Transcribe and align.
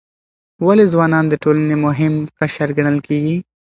ولې 0.65 0.85
ځوانان 0.93 1.25
د 1.29 1.33
ټولنې 1.43 1.75
مهم 1.85 2.13
قشر 2.37 2.69
ګڼل 2.77 2.97
کیږي؟ 3.07 3.37